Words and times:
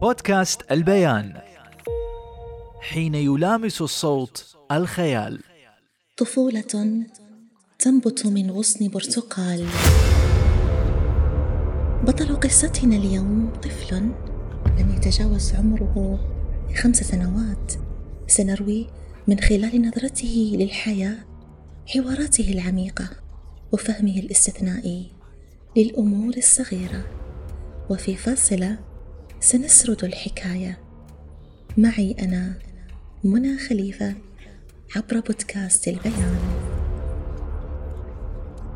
بودكاست 0.00 0.72
البيان. 0.72 1.40
حين 2.80 3.14
يلامس 3.14 3.82
الصوت 3.82 4.56
الخيال. 4.72 5.40
طفولة 6.16 6.60
تنبت 7.78 8.26
من 8.26 8.50
غصن 8.50 8.88
برتقال. 8.88 9.66
بطل 12.02 12.40
قصتنا 12.40 12.96
اليوم 12.96 13.52
طفل 13.62 13.96
لم 14.78 14.94
يتجاوز 14.96 15.54
عمره 15.54 16.18
خمس 16.76 16.96
سنوات. 16.96 17.72
سنروي 18.26 18.86
من 19.28 19.40
خلال 19.40 19.88
نظرته 19.88 20.52
للحياة 20.54 21.16
حواراته 21.86 22.52
العميقة 22.52 23.10
وفهمه 23.72 24.18
الاستثنائي 24.18 25.12
للأمور 25.76 26.36
الصغيرة. 26.36 27.04
وفي 27.90 28.16
فاصلة 28.16 28.89
سنسرد 29.40 30.04
الحكاية. 30.04 30.78
معي 31.76 32.16
أنا 32.20 32.54
منى 33.24 33.58
خليفة 33.58 34.14
عبر 34.96 35.20
بودكاست 35.20 35.88
البيان. 35.88 36.38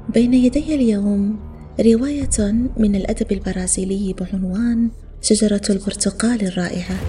بين 0.08 0.34
يدي 0.34 0.74
اليوم 0.74 1.40
رواية 1.80 2.52
من 2.76 2.96
الأدب 2.96 3.32
البرازيلي 3.32 4.12
بعنوان 4.12 4.90
شجرة 5.22 5.62
البرتقال 5.70 6.46
الرائعة 6.46 7.00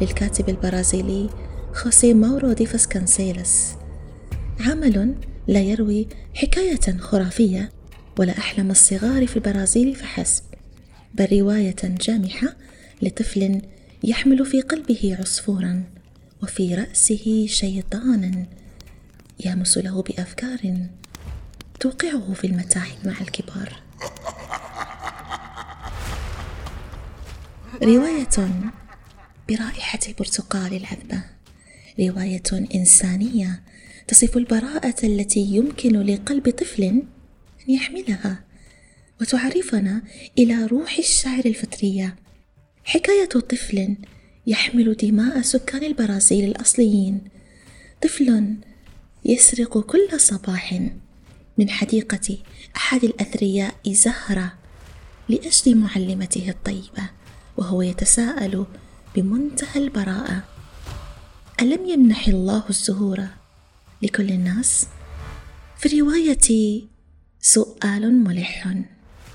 للكاتب 0.00 0.48
البرازيلي 0.48 1.30
خوسي 1.72 2.14
ماورو 2.14 2.52
دي 2.52 2.66
فاسكانسيلس. 2.66 3.74
عمل 4.60 5.14
لا 5.48 5.60
يروي 5.60 6.08
حكاية 6.34 6.98
خرافية 6.98 7.70
ولا 8.18 8.38
أحلام 8.38 8.70
الصغار 8.70 9.26
في 9.26 9.36
البرازيل 9.36 9.94
فحسب 9.94 10.44
بل 11.14 11.40
رواية 11.40 11.76
جامحة 11.82 12.56
لطفل 13.02 13.62
يحمل 14.04 14.46
في 14.46 14.60
قلبه 14.60 15.16
عصفورا 15.20 15.84
وفي 16.42 16.74
رأسه 16.74 17.46
شيطانا 17.48 18.46
يامس 19.44 19.78
له 19.78 20.02
بأفكار 20.02 20.88
توقعه 21.80 22.32
في 22.34 22.46
المتاعب 22.46 22.96
مع 23.04 23.20
الكبار. 23.20 23.82
رواية 27.82 28.62
برائحة 29.48 29.98
البرتقال 30.08 30.76
العذبة. 30.76 31.24
رواية 32.00 32.68
إنسانية 32.74 33.62
تصف 34.08 34.36
البراءة 34.36 35.06
التي 35.06 35.40
يمكن 35.40 36.00
لقلب 36.02 36.50
طفل 36.50 36.82
أن 36.82 37.02
يحملها 37.68 38.44
وتعرفنا 39.20 40.02
إلى 40.38 40.66
روح 40.66 40.98
الشعر 40.98 41.44
الفطرية 41.46 42.16
حكاية 42.84 43.28
طفل 43.28 43.96
يحمل 44.46 44.96
دماء 44.96 45.42
سكان 45.42 45.84
البرازيل 45.84 46.44
الأصليين. 46.44 47.24
طفل 48.02 48.56
يسرق 49.24 49.78
كل 49.78 50.20
صباح. 50.20 50.80
من 51.58 51.70
حديقة 51.70 52.38
أحد 52.76 53.04
الأثرياء 53.04 53.74
زهرة 53.88 54.52
لأجل 55.28 55.76
معلمته 55.76 56.48
الطيبة 56.48 57.10
وهو 57.56 57.82
يتساءل 57.82 58.66
بمنتهى 59.16 59.80
البراءة. 59.82 60.44
ألم 61.60 61.86
يمنح 61.86 62.28
الله 62.28 62.64
الزهور 62.70 63.26
لكل 64.02 64.30
الناس؟ 64.30 64.86
في 65.78 65.86
الرواية 65.86 66.82
سؤال 67.40 68.24
ملح 68.24 68.74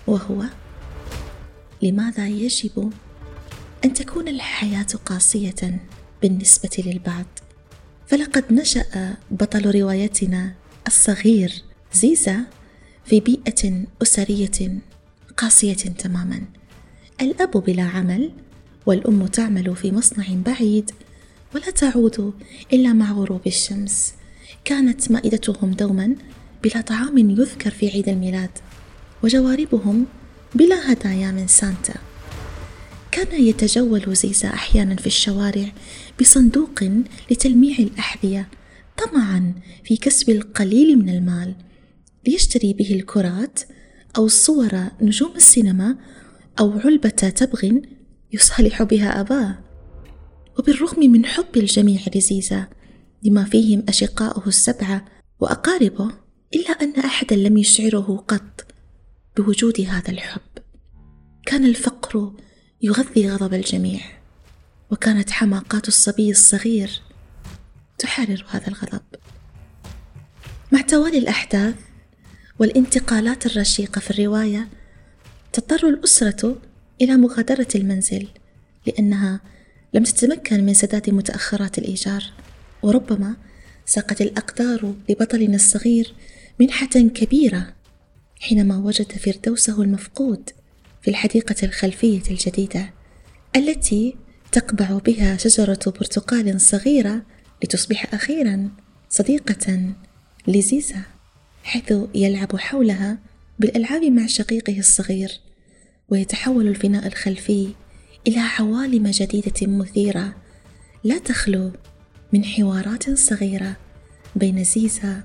وهو 0.07 0.43
لماذا 1.81 2.27
يجب 2.27 2.91
أن 3.85 3.93
تكون 3.93 4.27
الحياة 4.27 4.87
قاسية 5.05 5.79
بالنسبة 6.21 6.83
للبعض. 6.85 7.25
فلقد 8.07 8.53
نشأ 8.53 9.15
بطل 9.31 9.71
روايتنا 9.71 10.53
الصغير 10.87 11.63
زيزا 11.93 12.45
في 13.05 13.19
بيئة 13.19 13.85
أسرية 14.01 14.81
قاسية 15.37 15.73
تماما. 15.73 16.41
الأب 17.21 17.51
بلا 17.51 17.83
عمل 17.83 18.31
والأم 18.85 19.27
تعمل 19.27 19.75
في 19.75 19.91
مصنع 19.91 20.25
بعيد 20.45 20.91
ولا 21.55 21.71
تعود 21.71 22.33
إلا 22.73 22.93
مع 22.93 23.11
غروب 23.11 23.47
الشمس. 23.47 24.13
كانت 24.65 25.11
مائدتهم 25.11 25.71
دوما 25.71 26.15
بلا 26.63 26.81
طعام 26.81 27.17
يذكر 27.17 27.71
في 27.71 27.89
عيد 27.89 28.09
الميلاد 28.09 28.51
وجواربهم 29.23 30.05
بلا 30.55 30.93
هدايا 30.93 31.31
من 31.31 31.47
سانتا. 31.47 32.08
كان 33.23 33.43
يتجول 33.43 34.15
زيزا 34.15 34.47
أحيانا 34.47 34.95
في 34.95 35.07
الشوارع 35.07 35.71
بصندوق 36.21 36.83
لتلميع 37.31 37.79
الأحذية 37.79 38.49
طمعا 38.97 39.53
في 39.83 39.97
كسب 39.97 40.29
القليل 40.29 40.99
من 40.99 41.09
المال. 41.09 41.55
ليشتري 42.27 42.73
به 42.73 42.95
الكرات 42.95 43.59
أو 44.17 44.27
صور 44.27 44.71
نجوم 45.01 45.35
السينما 45.35 45.97
أو 46.59 46.71
علبة 46.71 47.09
تبغ 47.09 47.71
يصالح 48.33 48.83
بها 48.83 49.21
أباه. 49.21 49.59
وبالرغم 50.59 51.11
من 51.11 51.25
حب 51.25 51.57
الجميع 51.57 52.01
لزيزا 52.15 52.67
لما 53.23 53.43
فيهم 53.43 53.83
أشقاؤه 53.89 54.47
السبعة 54.47 55.05
وأقاربه 55.39 56.11
إلا 56.55 56.69
أن 56.69 56.93
احدا 56.99 57.35
لم 57.35 57.57
يشعره 57.57 58.25
قط 58.27 58.65
بوجود 59.37 59.81
هذا 59.81 60.09
الحب. 60.09 60.41
كان 61.45 61.65
الفقر 61.65 62.33
يغذي 62.81 63.29
غضب 63.29 63.53
الجميع 63.53 63.99
وكانت 64.91 65.31
حماقات 65.31 65.87
الصبي 65.87 66.31
الصغير 66.31 67.01
تحرر 67.97 68.45
هذا 68.49 68.67
الغضب. 68.67 69.01
مع 70.71 70.81
توالي 70.81 71.17
الأحداث 71.17 71.75
والانتقالات 72.59 73.45
الرشيقة 73.45 73.99
في 73.99 74.11
الرواية 74.11 74.67
تضطر 75.53 75.89
الأسرة 75.89 76.55
إلى 77.01 77.17
مغادرة 77.17 77.67
المنزل 77.75 78.27
لأنها 78.87 79.39
لم 79.93 80.03
تتمكن 80.03 80.65
من 80.65 80.73
سداد 80.73 81.09
متأخرات 81.09 81.77
الإيجار 81.77 82.23
وربما 82.83 83.35
ساقت 83.85 84.21
الأقدار 84.21 84.93
لبطلنا 85.09 85.55
الصغير 85.55 86.13
منحة 86.59 86.87
كبيرة 86.87 87.73
حينما 88.39 88.77
وجد 88.77 89.11
فردوسه 89.11 89.81
المفقود. 89.81 90.49
في 91.01 91.07
الحديقة 91.07 91.55
الخلفية 91.63 92.21
الجديدة 92.31 92.93
التي 93.55 94.15
تقبع 94.51 94.97
بها 95.05 95.37
شجرة 95.37 95.79
برتقال 95.85 96.61
صغيرة 96.61 97.21
لتصبح 97.63 98.13
أخيرا 98.13 98.69
صديقة 99.09 99.93
لزيزا 100.47 101.01
حيث 101.63 101.93
يلعب 102.15 102.57
حولها 102.57 103.17
بالألعاب 103.59 104.03
مع 104.03 104.27
شقيقه 104.27 104.79
الصغير 104.79 105.31
ويتحول 106.09 106.67
الفناء 106.67 107.07
الخلفي 107.07 107.69
إلى 108.27 108.39
عوالم 108.39 109.07
جديدة 109.07 109.67
مثيرة 109.67 110.35
لا 111.03 111.17
تخلو 111.17 111.71
من 112.33 112.45
حوارات 112.45 113.09
صغيرة 113.17 113.75
بين 114.35 114.63
زيزا 114.63 115.23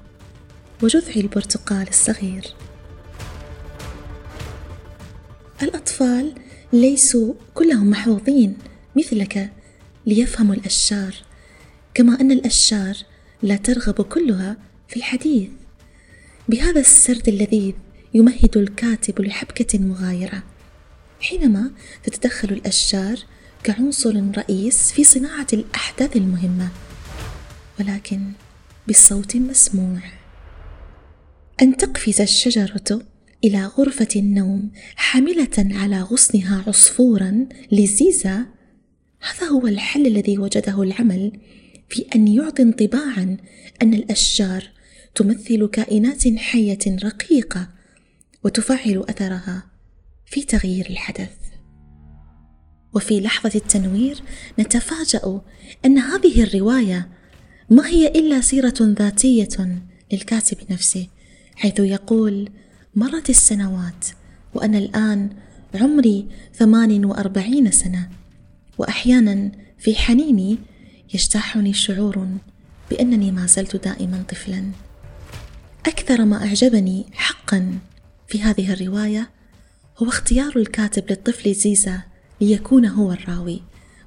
وجذع 0.82 1.14
البرتقال 1.16 1.88
الصغير. 1.88 2.44
الأطفال 5.62 6.34
ليسوا 6.72 7.34
كلهم 7.54 7.90
محظوظين 7.90 8.56
مثلك 8.96 9.52
ليفهموا 10.06 10.54
الأشجار 10.54 11.14
كما 11.94 12.20
أن 12.20 12.32
الأشجار 12.32 12.96
لا 13.42 13.56
ترغب 13.56 14.02
كلها 14.02 14.56
في 14.88 14.96
الحديث. 14.96 15.48
بهذا 16.48 16.80
السرد 16.80 17.28
اللذيذ 17.28 17.72
يمهد 18.14 18.56
الكاتب 18.56 19.20
لحبكة 19.20 19.78
مغايرة 19.78 20.42
حينما 21.20 21.70
تتدخل 22.02 22.48
الأشجار 22.48 23.16
كعنصر 23.64 24.22
رئيس 24.36 24.92
في 24.92 25.04
صناعة 25.04 25.46
الأحداث 25.52 26.16
المهمة 26.16 26.68
ولكن 27.80 28.20
بصوت 28.88 29.36
مسموع. 29.36 30.00
أن 31.62 31.76
تقفز 31.76 32.20
الشجرة 32.20 33.02
إلى 33.44 33.66
غرفة 33.66 34.08
النوم 34.16 34.70
حاملة 34.96 35.48
على 35.58 36.02
غصنها 36.02 36.64
عصفورا 36.66 37.46
لزيزا. 37.72 38.46
هذا 39.20 39.46
هو 39.46 39.66
الحل 39.66 40.06
الذي 40.06 40.38
وجده 40.38 40.82
العمل 40.82 41.32
في 41.88 42.06
أن 42.14 42.28
يعطي 42.28 42.62
انطباعا 42.62 43.36
أن 43.82 43.94
الأشجار 43.94 44.70
تمثل 45.14 45.66
كائنات 45.66 46.28
حية 46.36 46.78
رقيقة 47.04 47.68
وتفعل 48.44 49.04
أثرها 49.08 49.66
في 50.26 50.42
تغيير 50.42 50.90
الحدث. 50.90 51.36
وفي 52.94 53.20
لحظة 53.20 53.52
التنوير 53.54 54.22
نتفاجأ 54.58 55.40
أن 55.84 55.98
هذه 55.98 56.42
الرواية 56.42 57.08
ما 57.70 57.86
هي 57.86 58.08
إلا 58.08 58.40
سيرة 58.40 58.74
ذاتية 58.80 59.82
للكاتب 60.12 60.58
نفسه 60.70 61.08
حيث 61.56 61.80
يقول 61.80 62.50
مرت 62.96 63.30
السنوات 63.30 64.06
وأنا 64.54 64.78
الآن 64.78 65.30
عمري 65.74 66.26
ثمان 66.54 67.04
وأربعين 67.04 67.70
سنة 67.70 68.08
واحيانا 68.78 69.52
في 69.78 69.94
حنيني 69.94 70.58
يجتاحني 71.14 71.72
شعور 71.72 72.28
بأنني 72.90 73.32
ما 73.32 73.46
زلت 73.46 73.76
دائما 73.76 74.24
طفلا. 74.28 74.64
أكثر 75.86 76.24
ما 76.24 76.46
أعجبني 76.46 77.06
حقا 77.12 77.78
في 78.28 78.42
هذه 78.42 78.72
الرواية 78.72 79.30
هو 79.98 80.08
اختيار 80.08 80.52
الكاتب 80.56 81.10
للطفل 81.10 81.54
زيزا 81.54 82.02
ليكون 82.40 82.86
هو 82.86 83.12
الراوي 83.12 83.62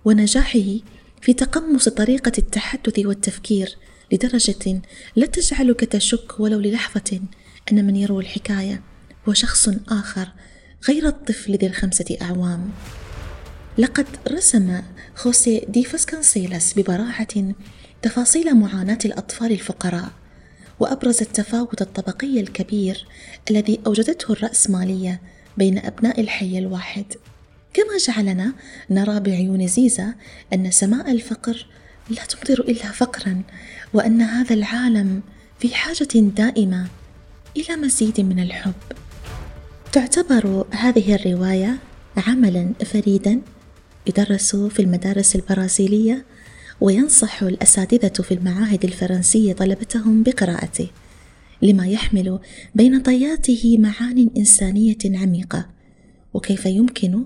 ونجاحه 0.05 0.79
في 1.21 1.33
تقمص 1.33 1.89
طريقة 1.89 2.31
التحدث 2.37 2.99
والتفكير 2.99 3.77
لدرجة 4.11 4.81
لا 5.15 5.25
تجعلك 5.25 5.85
تشك 5.85 6.39
ولو 6.39 6.59
للحظة 6.59 7.21
ان 7.71 7.85
من 7.87 7.95
يروي 7.95 8.23
الحكاية 8.23 8.81
هو 9.29 9.33
شخص 9.33 9.69
آخر 9.89 10.27
غير 10.87 11.07
الطفل 11.07 11.55
ذي 11.55 11.67
الخمسة 11.67 12.17
أعوام. 12.21 12.69
لقد 13.77 14.05
رسم 14.27 14.81
خوسي 15.15 15.65
دي 15.69 15.83
فاسكانسيلاس 15.83 16.73
ببراعة 16.79 17.53
تفاصيل 18.01 18.55
معاناة 18.55 18.97
الأطفال 19.05 19.51
الفقراء 19.51 20.11
وأبرز 20.79 21.21
التفاوت 21.21 21.81
الطبقي 21.81 22.39
الكبير 22.39 23.07
الذي 23.51 23.79
أوجدته 23.87 24.31
الرأسمالية 24.31 25.21
بين 25.57 25.77
أبناء 25.77 26.21
الحي 26.21 26.57
الواحد. 26.57 27.05
كما 27.73 27.97
جعلنا 28.07 28.53
نرى 28.89 29.19
بعيون 29.19 29.67
زيزا 29.67 30.13
أن 30.53 30.71
سماء 30.71 31.11
الفقر 31.11 31.65
لا 32.09 32.25
تمطر 32.25 32.59
إلا 32.59 32.91
فقرا 32.91 33.41
وأن 33.93 34.21
هذا 34.21 34.53
العالم 34.53 35.21
في 35.59 35.75
حاجة 35.75 36.07
دائمة 36.15 36.87
إلى 37.57 37.75
مزيد 37.75 38.21
من 38.21 38.39
الحب. 38.39 38.73
تعتبر 39.91 40.65
هذه 40.71 41.15
الرواية 41.15 41.77
عملا 42.17 42.73
فريدا 42.85 43.41
يدرس 44.07 44.55
في 44.55 44.81
المدارس 44.81 45.35
البرازيلية 45.35 46.25
وينصح 46.81 47.43
الأساتذة 47.43 48.23
في 48.23 48.33
المعاهد 48.33 48.83
الفرنسية 48.83 49.53
طلبتهم 49.53 50.23
بقراءته 50.23 50.87
لما 51.61 51.87
يحمل 51.87 52.39
بين 52.75 53.01
طياته 53.01 53.77
معان 53.79 54.29
إنسانية 54.37 54.97
عميقة. 55.05 55.69
وكيف 56.33 56.65
يمكن 56.65 57.23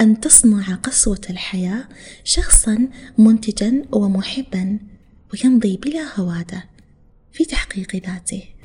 أن 0.00 0.20
تصنع 0.20 0.74
قسوة 0.74 1.20
الحياة 1.30 1.88
شخصا 2.24 2.88
منتجا 3.18 3.82
ومحبا 3.92 4.78
ويمضي 5.32 5.76
بلا 5.76 6.20
هوادة 6.20 6.64
في 7.32 7.44
تحقيق 7.44 7.96
ذاته؟ 7.96 8.57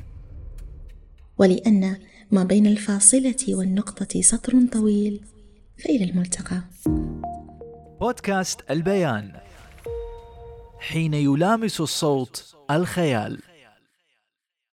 ولأن 1.38 1.96
ما 2.30 2.44
بين 2.44 2.66
الفاصلة 2.66 3.36
والنقطة 3.48 4.20
سطر 4.20 4.66
طويل 4.72 5.20
فإلى 5.84 6.04
الملتقى. 6.04 6.60
بودكاست 8.00 8.60
البيان. 8.70 9.32
حين 10.78 11.14
يلامس 11.14 11.80
الصوت 11.80 12.54
الخيال. 12.70 13.38